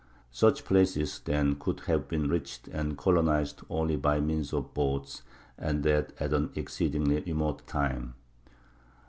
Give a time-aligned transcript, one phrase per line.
[0.31, 5.21] Such places, then, could have been reached and colonized only by means of boats,
[5.59, 8.15] and that at an exceedingly remote time.